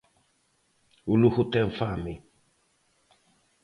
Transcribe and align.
O 1.11 1.13
Lugo 1.21 1.43
ten 1.53 1.67
fame. 1.79 2.15